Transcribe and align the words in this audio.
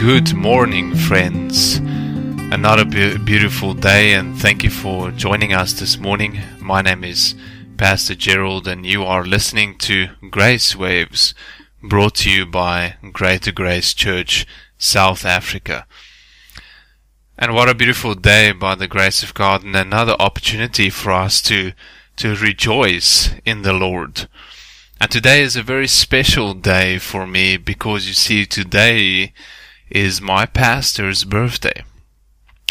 Good 0.00 0.32
morning, 0.32 0.94
friends. 0.94 1.76
Another 1.76 2.86
be- 2.86 3.18
beautiful 3.18 3.74
day, 3.74 4.14
and 4.14 4.34
thank 4.34 4.64
you 4.64 4.70
for 4.70 5.10
joining 5.10 5.52
us 5.52 5.74
this 5.74 5.98
morning. 5.98 6.40
My 6.58 6.80
name 6.80 7.04
is 7.04 7.34
Pastor 7.76 8.14
Gerald, 8.14 8.66
and 8.66 8.86
you 8.86 9.04
are 9.04 9.26
listening 9.26 9.76
to 9.80 10.08
Grace 10.30 10.74
Waves, 10.74 11.34
brought 11.82 12.14
to 12.14 12.30
you 12.30 12.46
by 12.46 12.94
Greater 13.12 13.52
Grace 13.52 13.92
Church, 13.92 14.46
South 14.78 15.26
Africa. 15.26 15.86
And 17.36 17.54
what 17.54 17.68
a 17.68 17.74
beautiful 17.74 18.14
day 18.14 18.52
by 18.52 18.76
the 18.76 18.88
grace 18.88 19.22
of 19.22 19.34
God, 19.34 19.64
and 19.64 19.76
another 19.76 20.16
opportunity 20.18 20.88
for 20.88 21.12
us 21.12 21.42
to 21.42 21.72
to 22.16 22.36
rejoice 22.36 23.34
in 23.44 23.60
the 23.60 23.74
Lord. 23.74 24.28
And 24.98 25.10
today 25.10 25.42
is 25.42 25.56
a 25.56 25.62
very 25.62 25.86
special 25.86 26.54
day 26.54 26.96
for 26.96 27.26
me 27.26 27.58
because 27.58 28.08
you 28.08 28.14
see, 28.14 28.46
today 28.46 29.34
is 29.90 30.20
my 30.20 30.46
pastor's 30.46 31.24
birthday. 31.24 31.82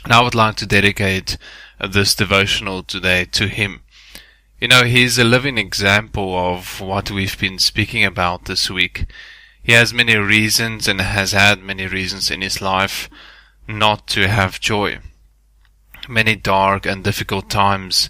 And 0.04 0.14
I 0.14 0.22
would 0.22 0.36
like 0.36 0.56
to 0.58 0.66
dedicate 0.66 1.38
this 1.80 2.16
devotional 2.16 2.84
today 2.84 3.26
to 3.26 3.48
him. 3.48 3.82
You 4.60 4.70
know, 4.70 4.84
he's 4.84 5.18
a 5.18 5.24
living 5.24 5.58
example 5.58 6.38
of 6.38 6.82
what 6.82 7.12
we've 7.12 7.40
been 7.40 7.60
speaking 7.60 8.04
about 8.04 8.46
this 8.46 8.70
week. 8.70 9.06
He 9.62 9.74
has 9.74 9.94
many 9.94 10.16
reasons 10.16 10.88
and 10.88 11.02
has 11.02 11.34
had 11.34 11.62
many 11.62 11.88
reasons 11.88 12.32
in 12.32 12.42
his 12.42 12.62
life 12.62 13.10
not 13.68 14.08
to 14.08 14.28
have 14.28 14.60
joy. 14.60 15.00
Many 16.08 16.36
dark 16.36 16.86
and 16.86 17.04
difficult 17.04 17.50
times. 17.50 18.10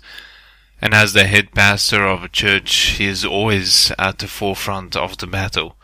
And 0.82 0.94
as 0.94 1.14
the 1.14 1.26
head 1.26 1.54
pastor 1.54 2.06
of 2.06 2.24
a 2.24 2.30
church, 2.30 2.74
he 2.98 3.06
is 3.06 3.26
always 3.26 3.92
at 4.00 4.20
the 4.20 4.28
forefront 4.28 4.96
of 4.96 5.18
the 5.18 5.28
battle. 5.28 5.76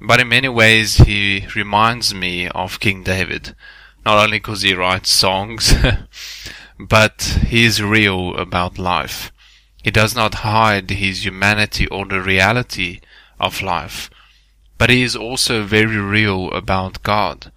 But 0.00 0.20
in 0.20 0.28
many 0.28 0.48
ways, 0.48 0.98
he 0.98 1.46
reminds 1.56 2.14
me 2.14 2.48
of 2.48 2.80
King 2.80 3.02
David. 3.02 3.54
Not 4.04 4.22
only 4.22 4.38
because 4.38 4.62
he 4.62 4.74
writes 4.74 5.10
songs, 5.10 5.74
but 6.78 7.22
he 7.48 7.64
is 7.64 7.82
real 7.82 8.36
about 8.36 8.78
life. 8.78 9.32
He 9.82 9.90
does 9.90 10.14
not 10.14 10.42
hide 10.46 10.90
his 10.90 11.24
humanity 11.24 11.86
or 11.88 12.04
the 12.06 12.20
reality 12.20 13.00
of 13.40 13.62
life. 13.62 14.10
But 14.76 14.90
he 14.90 15.02
is 15.02 15.16
also 15.16 15.64
very 15.64 15.96
real 15.96 16.52
about 16.52 17.02
God. 17.02 17.50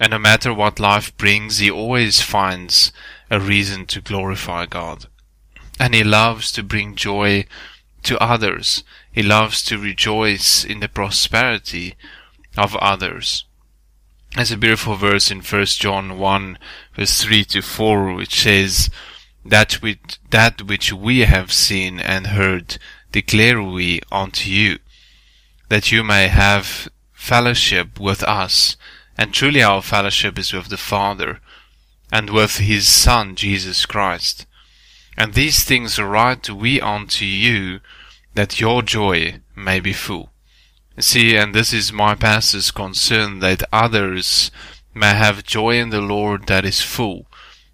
And 0.00 0.12
no 0.12 0.18
matter 0.18 0.54
what 0.54 0.80
life 0.80 1.16
brings, 1.16 1.58
he 1.58 1.70
always 1.70 2.22
finds 2.22 2.92
a 3.30 3.40
reason 3.40 3.86
to 3.86 4.00
glorify 4.00 4.66
God. 4.66 5.06
And 5.78 5.94
he 5.94 6.04
loves 6.04 6.52
to 6.52 6.62
bring 6.62 6.94
joy 6.94 7.46
to 8.04 8.22
others. 8.22 8.84
He 9.12 9.22
loves 9.22 9.62
to 9.64 9.78
rejoice 9.78 10.64
in 10.64 10.80
the 10.80 10.88
prosperity 10.88 11.94
of 12.56 12.76
others. 12.76 13.44
There's 14.34 14.52
a 14.52 14.56
beautiful 14.56 14.96
verse 14.96 15.30
in 15.30 15.40
1 15.40 15.64
John 15.66 16.18
1 16.18 16.58
verse 16.94 17.22
3 17.22 17.44
to 17.46 17.62
4 17.62 18.14
which 18.14 18.42
says, 18.42 18.90
that 19.44 19.74
which, 19.74 20.18
that 20.30 20.62
which 20.62 20.92
we 20.92 21.20
have 21.20 21.52
seen 21.52 21.98
and 21.98 22.28
heard 22.28 22.78
declare 23.12 23.62
we 23.62 24.00
unto 24.12 24.50
you, 24.50 24.78
that 25.68 25.90
you 25.90 26.04
may 26.04 26.28
have 26.28 26.88
fellowship 27.12 27.98
with 27.98 28.22
us, 28.24 28.76
and 29.16 29.32
truly 29.32 29.62
our 29.62 29.82
fellowship 29.82 30.38
is 30.38 30.52
with 30.52 30.68
the 30.68 30.76
Father, 30.76 31.40
and 32.12 32.30
with 32.30 32.58
his 32.58 32.86
Son 32.86 33.34
Jesus 33.36 33.86
Christ. 33.86 34.46
And 35.16 35.34
these 35.34 35.64
things 35.64 35.98
write 35.98 36.48
we 36.50 36.80
unto 36.80 37.24
you, 37.24 37.80
that 38.34 38.60
your 38.60 38.82
joy 38.82 39.40
may 39.56 39.80
be 39.80 39.92
full. 39.92 40.30
See, 40.98 41.36
and 41.36 41.54
this 41.54 41.72
is 41.72 41.92
my 41.92 42.14
pastor's 42.14 42.70
concern 42.70 43.38
that 43.40 43.62
others 43.72 44.50
may 44.94 45.14
have 45.14 45.44
joy 45.44 45.78
in 45.80 45.90
the 45.90 46.00
Lord 46.00 46.46
that 46.46 46.64
is 46.64 46.80
full, 46.80 47.26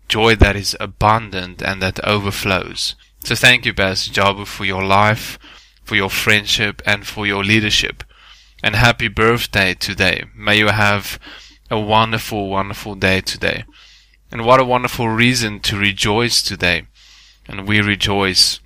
joy 0.08 0.36
that 0.36 0.56
is 0.56 0.76
abundant 0.78 1.62
and 1.62 1.82
that 1.82 2.04
overflows. 2.04 2.94
So 3.24 3.34
thank 3.34 3.66
you, 3.66 3.74
Pastor 3.74 4.12
Jabu, 4.12 4.46
for 4.46 4.64
your 4.64 4.84
life, 4.84 5.38
for 5.82 5.96
your 5.96 6.10
friendship, 6.10 6.82
and 6.86 7.06
for 7.06 7.26
your 7.26 7.42
leadership. 7.42 8.04
And 8.62 8.76
happy 8.76 9.08
birthday 9.08 9.74
today. 9.74 10.24
May 10.36 10.58
you 10.58 10.68
have 10.68 11.18
a 11.70 11.78
wonderful, 11.80 12.48
wonderful 12.48 12.94
day 12.94 13.20
today. 13.20 13.64
And 14.30 14.44
what 14.44 14.60
a 14.60 14.64
wonderful 14.64 15.08
reason 15.08 15.60
to 15.60 15.76
rejoice 15.76 16.42
today. 16.42 16.86
And 17.48 17.66
we 17.66 17.80
rejoice 17.80 18.60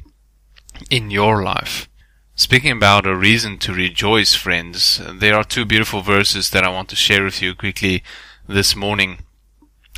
in 0.88 1.10
your 1.10 1.42
life. 1.42 1.88
Speaking 2.34 2.72
about 2.72 3.06
a 3.06 3.14
reason 3.14 3.58
to 3.58 3.74
rejoice, 3.74 4.34
friends, 4.34 5.00
there 5.12 5.34
are 5.34 5.44
two 5.44 5.66
beautiful 5.66 6.00
verses 6.00 6.50
that 6.50 6.64
I 6.64 6.70
want 6.70 6.88
to 6.88 6.96
share 6.96 7.22
with 7.24 7.42
you 7.42 7.54
quickly 7.54 8.02
this 8.48 8.74
morning. 8.74 9.18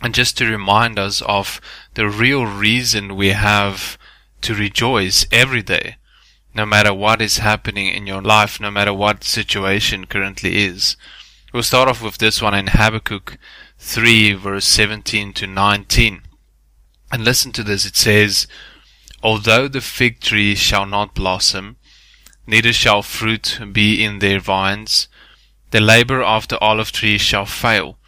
And 0.02 0.12
just 0.12 0.36
to 0.38 0.50
remind 0.50 0.98
us 0.98 1.22
of 1.22 1.60
the 1.94 2.08
real 2.08 2.44
reason 2.44 3.14
we 3.14 3.28
have 3.28 3.96
to 4.40 4.54
rejoice 4.54 5.24
every 5.30 5.62
day, 5.62 5.98
no 6.54 6.66
matter 6.66 6.92
what 6.92 7.22
is 7.22 7.38
happening 7.38 7.86
in 7.86 8.08
your 8.08 8.20
life, 8.20 8.60
no 8.60 8.70
matter 8.70 8.92
what 8.92 9.22
situation 9.22 10.06
currently 10.06 10.64
is. 10.64 10.96
We'll 11.52 11.62
start 11.62 11.88
off 11.88 12.02
with 12.02 12.18
this 12.18 12.42
one 12.42 12.54
in 12.54 12.68
Habakkuk 12.68 13.38
3 13.78 14.32
verse 14.32 14.64
17 14.64 15.32
to 15.34 15.46
19. 15.46 16.22
And 17.12 17.24
listen 17.24 17.52
to 17.52 17.62
this. 17.62 17.84
It 17.84 17.94
says, 17.94 18.46
Although 19.22 19.68
the 19.68 19.80
fig 19.80 20.20
tree 20.20 20.56
shall 20.56 20.84
not 20.84 21.14
blossom, 21.14 21.76
neither 22.46 22.72
shall 22.72 23.02
fruit 23.02 23.60
be 23.72 24.02
in 24.02 24.18
their 24.18 24.40
vines, 24.40 25.06
the 25.70 25.80
labor 25.80 26.22
of 26.22 26.48
the 26.48 26.58
olive 26.58 26.90
tree 26.90 27.18
shall 27.18 27.46
fail, 27.46 27.98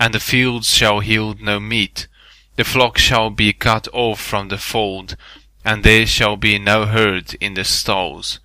and 0.00 0.14
the 0.14 0.20
fields 0.20 0.70
shall 0.70 1.02
yield 1.02 1.40
no 1.40 1.60
meat. 1.60 2.08
The 2.56 2.64
flock 2.64 2.96
shall 2.96 3.30
be 3.30 3.52
cut 3.52 3.88
off 3.92 4.20
from 4.20 4.48
the 4.48 4.58
fold, 4.58 5.16
and 5.64 5.84
there 5.84 6.06
shall 6.06 6.36
be 6.36 6.58
no 6.58 6.86
herd 6.86 7.34
in 7.40 7.54
the 7.54 7.64
stalls. 7.64 8.40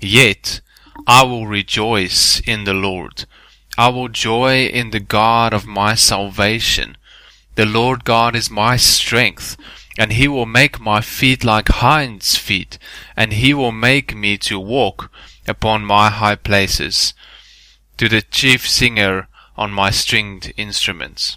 Yet 0.00 0.60
I 1.06 1.24
will 1.24 1.46
rejoice 1.46 2.40
in 2.46 2.64
the 2.64 2.74
Lord. 2.74 3.24
I 3.76 3.88
will 3.88 4.08
joy 4.08 4.66
in 4.66 4.90
the 4.90 5.00
God 5.00 5.52
of 5.52 5.66
my 5.66 5.94
salvation. 5.94 6.96
The 7.56 7.66
Lord 7.66 8.04
God 8.04 8.36
is 8.36 8.50
my 8.50 8.76
strength 8.76 9.56
and 10.00 10.12
he 10.12 10.26
will 10.26 10.46
make 10.46 10.80
my 10.80 11.02
feet 11.02 11.44
like 11.44 11.68
hinds 11.68 12.34
feet, 12.34 12.78
and 13.18 13.34
he 13.34 13.52
will 13.52 13.70
make 13.70 14.16
me 14.16 14.38
to 14.38 14.58
walk 14.58 15.12
upon 15.46 15.84
my 15.84 16.08
high 16.08 16.36
places, 16.36 17.12
to 17.98 18.08
the 18.08 18.22
chief 18.22 18.66
singer 18.66 19.28
on 19.58 19.70
my 19.70 19.90
stringed 19.90 20.54
instruments. 20.56 21.36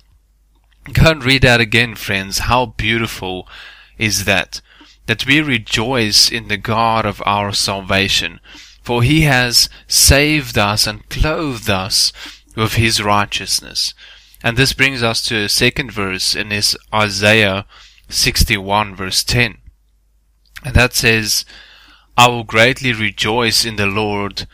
Go 0.94 1.12
and 1.12 1.26
read 1.26 1.42
that 1.42 1.60
again, 1.60 1.96
friends. 1.96 2.40
How 2.40 2.68
beautiful 2.68 3.50
is 3.98 4.24
that? 4.24 4.62
That 5.08 5.26
we 5.26 5.42
rejoice 5.42 6.32
in 6.32 6.48
the 6.48 6.56
God 6.56 7.06
of 7.06 7.22
our 7.26 7.52
salvation, 7.52 8.40
for 8.82 9.04
he 9.04 9.24
has 9.24 9.68
saved 9.90 10.58
us 10.58 10.88
and 10.88 11.10
clothed 11.10 11.70
us 11.70 12.14
with 12.56 12.76
his 12.76 13.04
righteousness. 13.04 13.94
And 14.42 14.56
this 14.56 14.72
brings 14.72 15.04
us 15.04 15.22
to 15.24 15.36
a 15.36 15.50
second 15.50 15.92
verse 15.92 16.34
in 16.34 16.48
this 16.48 16.78
Isaiah 16.94 17.66
61 18.10 18.96
verse 18.96 19.24
10. 19.24 19.58
And 20.66 20.76
that 20.76 20.94
says, 20.94 21.46
I 22.18 22.28
will 22.28 22.44
greatly 22.44 22.94
rejoice 22.94 23.66
in 23.66 23.76
the 23.76 23.88
Lord. 23.88 24.48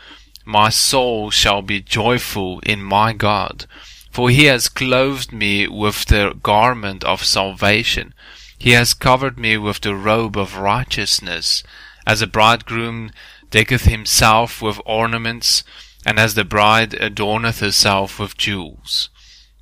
My 0.46 0.69
soul 0.69 1.30
shall 1.30 1.62
be 1.62 1.81
joyful 1.81 2.60
in 2.62 2.81
my 2.81 3.13
God. 3.13 3.66
For 4.12 4.30
he 4.30 4.46
has 4.46 4.69
clothed 4.69 5.31
me 5.31 5.68
with 5.68 6.06
the 6.06 6.36
garment 6.42 7.04
of 7.04 7.24
salvation. 7.24 8.13
He 8.57 8.72
has 8.72 8.94
covered 8.94 9.38
me 9.38 9.57
with 9.57 9.81
the 9.81 9.95
robe 9.95 10.38
of 10.38 10.57
righteousness. 10.57 11.63
As 12.07 12.22
a 12.22 12.28
bridegroom 12.28 13.12
decketh 13.52 13.86
himself 13.86 14.62
with 14.62 14.81
ornaments, 14.86 15.63
and 16.06 16.18
as 16.19 16.34
the 16.34 16.44
bride 16.44 16.92
adorneth 16.92 17.60
herself 17.60 18.19
with 18.19 18.38
jewels. 18.38 19.10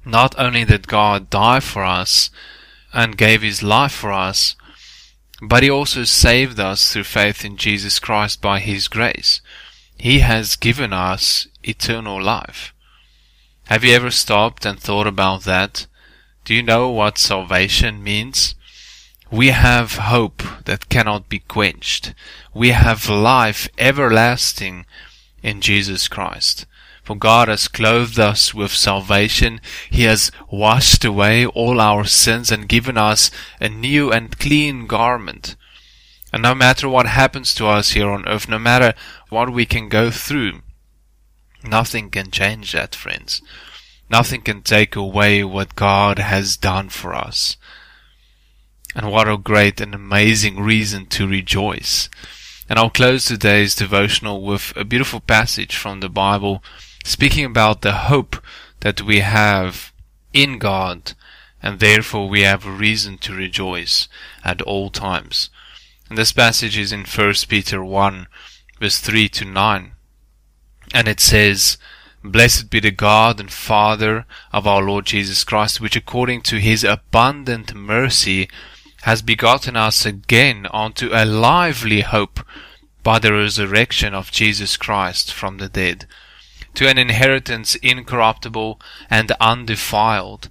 Not 0.05 0.33
only 0.37 0.63
did 0.63 0.87
God 0.87 1.29
die 1.29 1.59
for 1.59 1.83
us, 1.83 2.29
and 2.97 3.15
gave 3.15 3.43
his 3.43 3.61
life 3.61 3.91
for 3.91 4.11
us, 4.11 4.55
but 5.39 5.61
he 5.61 5.69
also 5.69 6.03
saved 6.03 6.59
us 6.59 6.91
through 6.91 7.03
faith 7.03 7.45
in 7.45 7.55
Jesus 7.55 7.99
Christ 7.99 8.41
by 8.41 8.57
his 8.59 8.87
grace. 8.87 9.39
He 9.99 10.19
has 10.19 10.55
given 10.55 10.91
us 10.93 11.47
eternal 11.61 12.19
life. 12.19 12.73
Have 13.65 13.83
you 13.83 13.93
ever 13.93 14.09
stopped 14.09 14.65
and 14.65 14.79
thought 14.79 15.05
about 15.05 15.43
that? 15.43 15.85
Do 16.43 16.55
you 16.55 16.63
know 16.63 16.89
what 16.89 17.19
salvation 17.19 18.03
means? 18.03 18.55
We 19.29 19.49
have 19.49 19.97
hope 19.97 20.41
that 20.65 20.89
cannot 20.89 21.29
be 21.29 21.39
quenched. 21.39 22.15
We 22.55 22.71
have 22.71 23.09
life 23.09 23.69
everlasting 23.77 24.87
in 25.43 25.61
Jesus 25.61 26.07
Christ. 26.07 26.65
For 27.07 27.15
God 27.15 27.47
has 27.47 27.69
clothed 27.69 28.19
us 28.19 28.53
with 28.53 28.69
salvation. 28.73 29.61
He 29.89 30.03
has 30.03 30.29
washed 30.51 31.05
away 31.05 31.45
all 31.45 31.79
our 31.79 32.03
sins 32.03 32.51
and 32.51 32.67
given 32.67 32.97
us 32.97 33.31
a 33.61 33.69
new 33.69 34.11
and 34.11 34.37
clean 34.37 34.87
garment. 34.87 35.55
And 36.33 36.43
no 36.43 36.53
matter 36.53 36.89
what 36.89 37.07
happens 37.07 37.55
to 37.55 37.67
us 37.67 37.91
here 37.91 38.09
on 38.09 38.27
earth, 38.27 38.49
no 38.49 38.59
matter 38.59 38.93
what 39.29 39.53
we 39.53 39.65
can 39.65 39.87
go 39.87 40.11
through, 40.11 40.59
nothing 41.63 42.09
can 42.09 42.29
change 42.29 42.73
that, 42.73 42.93
friends. 42.93 43.41
Nothing 44.09 44.41
can 44.41 44.61
take 44.61 44.97
away 44.97 45.45
what 45.45 45.75
God 45.75 46.19
has 46.19 46.57
done 46.57 46.89
for 46.89 47.15
us. 47.15 47.55
And 48.97 49.09
what 49.09 49.29
a 49.29 49.37
great 49.37 49.79
and 49.79 49.95
amazing 49.95 50.59
reason 50.59 51.05
to 51.05 51.25
rejoice. 51.25 52.09
And 52.67 52.77
I'll 52.77 52.89
close 52.89 53.23
today's 53.23 53.75
devotional 53.75 54.41
with 54.41 54.73
a 54.75 54.83
beautiful 54.83 55.21
passage 55.21 55.77
from 55.77 56.01
the 56.01 56.09
Bible 56.09 56.61
speaking 57.07 57.45
about 57.45 57.81
the 57.81 57.93
hope 57.93 58.37
that 58.81 59.01
we 59.01 59.19
have 59.19 59.93
in 60.33 60.59
God 60.59 61.13
and 61.63 61.79
therefore 61.79 62.29
we 62.29 62.41
have 62.41 62.65
reason 62.65 63.17
to 63.19 63.33
rejoice 63.33 64.07
at 64.43 64.61
all 64.61 64.89
times. 64.89 65.49
And 66.09 66.17
this 66.17 66.31
passage 66.31 66.77
is 66.77 66.91
in 66.91 67.05
1 67.05 67.33
Peter 67.47 67.83
1 67.83 68.27
verse 68.79 68.99
3 68.99 69.29
to 69.29 69.45
9. 69.45 69.91
And 70.93 71.07
it 71.07 71.19
says, 71.19 71.77
Blessed 72.23 72.69
be 72.69 72.79
the 72.79 72.91
God 72.91 73.39
and 73.39 73.51
Father 73.51 74.25
of 74.51 74.67
our 74.67 74.81
Lord 74.81 75.05
Jesus 75.05 75.43
Christ, 75.43 75.79
which 75.79 75.95
according 75.95 76.41
to 76.43 76.59
his 76.59 76.83
abundant 76.83 77.73
mercy 77.73 78.49
has 79.03 79.21
begotten 79.21 79.75
us 79.75 80.05
again 80.05 80.67
unto 80.73 81.09
a 81.13 81.25
lively 81.25 82.01
hope 82.01 82.41
by 83.03 83.19
the 83.19 83.31
resurrection 83.31 84.13
of 84.13 84.31
Jesus 84.31 84.75
Christ 84.75 85.33
from 85.33 85.57
the 85.57 85.69
dead, 85.69 86.05
to 86.77 86.87
an 86.87 86.99
inheritance 86.99 87.73
incorruptible 87.81 88.79
and 89.09 89.31
undefiled, 89.41 90.47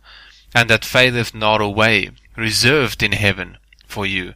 and 0.52 0.68
that 0.68 0.84
fadeth 0.84 1.32
not 1.32 1.60
away, 1.60 2.10
reserved 2.34 3.00
in 3.00 3.12
heaven 3.12 3.56
for 3.86 4.04
you, 4.04 4.34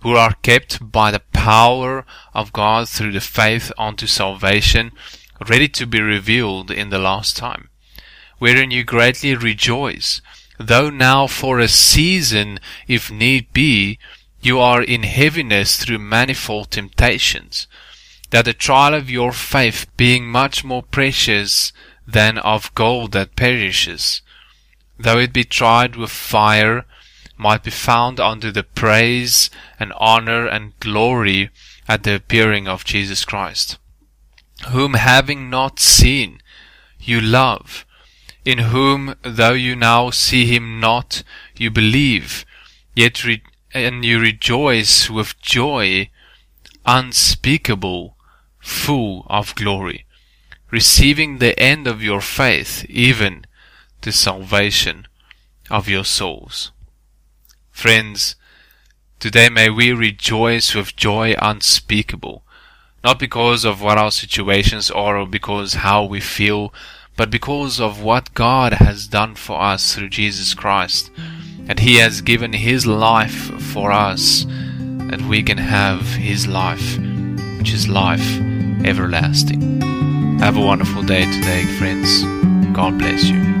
who 0.00 0.16
are 0.16 0.34
kept 0.42 0.90
by 0.90 1.12
the 1.12 1.22
power 1.32 2.04
of 2.34 2.52
God 2.52 2.88
through 2.88 3.12
the 3.12 3.20
faith 3.20 3.70
unto 3.78 4.08
salvation, 4.08 4.90
ready 5.48 5.68
to 5.68 5.86
be 5.86 6.00
revealed 6.00 6.68
in 6.68 6.90
the 6.90 6.98
last 6.98 7.36
time, 7.36 7.70
wherein 8.38 8.72
you 8.72 8.82
greatly 8.82 9.36
rejoice, 9.36 10.20
though 10.58 10.90
now 10.90 11.28
for 11.28 11.60
a 11.60 11.68
season, 11.68 12.58
if 12.88 13.08
need 13.08 13.52
be, 13.52 14.00
you 14.42 14.58
are 14.58 14.82
in 14.82 15.04
heaviness 15.04 15.76
through 15.76 16.00
manifold 16.00 16.72
temptations, 16.72 17.68
that 18.30 18.44
the 18.44 18.52
trial 18.52 18.94
of 18.94 19.10
your 19.10 19.32
faith, 19.32 19.86
being 19.96 20.26
much 20.26 20.64
more 20.64 20.82
precious 20.82 21.72
than 22.06 22.38
of 22.38 22.74
gold 22.74 23.12
that 23.12 23.36
perishes, 23.36 24.22
though 24.98 25.18
it 25.18 25.32
be 25.32 25.44
tried 25.44 25.96
with 25.96 26.10
fire, 26.10 26.84
might 27.36 27.64
be 27.64 27.70
found 27.70 28.20
unto 28.20 28.50
the 28.50 28.62
praise 28.62 29.50
and 29.78 29.92
honor 29.98 30.46
and 30.46 30.78
glory 30.80 31.50
at 31.88 32.02
the 32.02 32.14
appearing 32.14 32.68
of 32.68 32.84
Jesus 32.84 33.24
Christ 33.24 33.78
whom 34.68 34.94
having 34.94 35.48
not 35.48 35.80
seen, 35.80 36.40
you 36.98 37.20
love, 37.20 37.86
in 38.44 38.58
whom, 38.58 39.14
though 39.22 39.52
you 39.52 39.74
now 39.74 40.10
see 40.10 40.46
him 40.46 40.80
not, 40.80 41.22
you 41.56 41.70
believe, 41.70 42.44
yet 42.94 43.24
re- 43.24 43.42
and 43.72 44.04
you 44.04 44.20
rejoice 44.20 45.08
with 45.08 45.40
joy 45.40 46.10
unspeakable, 46.84 48.16
full 48.60 49.26
of 49.28 49.54
glory, 49.54 50.06
receiving 50.70 51.38
the 51.38 51.58
end 51.58 51.86
of 51.86 52.02
your 52.02 52.20
faith, 52.20 52.84
even 52.88 53.44
the 54.02 54.12
salvation 54.12 55.06
of 55.70 55.88
your 55.88 56.04
souls. 56.04 56.72
Friends, 57.70 58.36
today 59.18 59.48
may 59.48 59.70
we 59.70 59.92
rejoice 59.92 60.74
with 60.74 60.96
joy 60.96 61.34
unspeakable, 61.38 62.42
not 63.02 63.18
because 63.18 63.64
of 63.64 63.80
what 63.80 63.98
our 63.98 64.10
situations 64.10 64.90
are 64.90 65.18
or 65.18 65.26
because 65.26 65.74
how 65.74 66.04
we 66.04 66.20
feel, 66.20 66.72
but 67.16 67.30
because 67.30 67.80
of 67.80 68.02
what 68.02 68.34
God 68.34 68.74
has 68.74 69.06
done 69.06 69.34
for 69.34 69.60
us 69.60 69.94
through 69.94 70.10
Jesus 70.10 70.54
Christ. 70.54 71.10
that 71.64 71.80
He 71.80 71.96
has 71.96 72.20
given 72.20 72.52
His 72.52 72.86
life 72.86 73.52
for 73.72 73.92
us, 73.92 74.44
that 75.08 75.22
we 75.22 75.42
can 75.42 75.58
have 75.58 76.14
His 76.14 76.46
life, 76.46 76.98
which 77.60 77.74
is 77.74 77.88
life 77.88 78.40
everlasting. 78.86 79.82
Have 80.40 80.56
a 80.56 80.64
wonderful 80.64 81.02
day 81.02 81.26
today, 81.30 81.66
friends. 81.76 82.22
God 82.74 82.98
bless 82.98 83.24
you. 83.24 83.59